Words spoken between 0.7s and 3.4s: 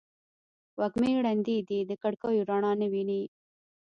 وږمې ړندې دي د کړکېو رڼا نه ویني